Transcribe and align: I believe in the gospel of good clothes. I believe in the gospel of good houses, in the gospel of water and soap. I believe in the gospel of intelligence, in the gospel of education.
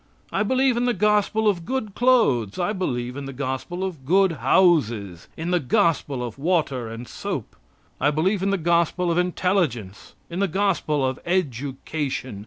I 0.31 0.41
believe 0.41 0.77
in 0.77 0.85
the 0.85 0.95
gospel 0.95 1.47
of 1.47 1.63
good 1.63 1.93
clothes. 1.93 2.57
I 2.57 2.73
believe 2.73 3.15
in 3.15 3.25
the 3.27 3.33
gospel 3.33 3.83
of 3.83 4.03
good 4.03 4.31
houses, 4.31 5.27
in 5.37 5.51
the 5.51 5.59
gospel 5.59 6.23
of 6.23 6.39
water 6.39 6.89
and 6.89 7.07
soap. 7.07 7.55
I 7.99 8.09
believe 8.09 8.41
in 8.41 8.49
the 8.49 8.57
gospel 8.57 9.11
of 9.11 9.19
intelligence, 9.19 10.15
in 10.27 10.39
the 10.39 10.47
gospel 10.47 11.05
of 11.05 11.19
education. 11.23 12.39